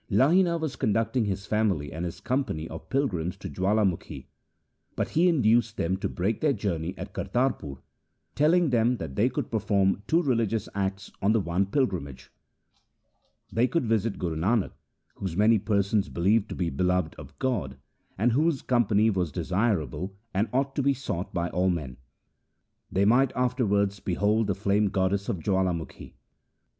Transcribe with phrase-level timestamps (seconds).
[0.09, 4.25] Lahina was conducting his family and his com pany of pilgrims to Jawalamukhi,
[4.95, 7.77] but he induced them to break their journey at Kartarpur,
[8.33, 12.31] telling them that they could perform two religious acts on the one pilgrimage.
[13.51, 14.71] They could visit Guru Nanak,
[15.17, 17.77] whom many persons believed to be beloved of God,
[18.17, 21.97] and whose holy company was desirable and ought to be sought by all men.
[22.91, 26.15] They might afterwards behold the flame goddess of Jawalamukhi.